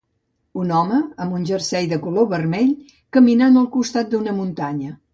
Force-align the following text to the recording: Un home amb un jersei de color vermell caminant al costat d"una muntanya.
Un 0.61 0.71
home 0.77 1.01
amb 1.25 1.35
un 1.41 1.43
jersei 1.51 1.91
de 1.93 2.01
color 2.07 2.27
vermell 2.33 2.75
caminant 3.19 3.63
al 3.65 3.73
costat 3.79 4.15
d"una 4.17 4.39
muntanya. 4.43 5.01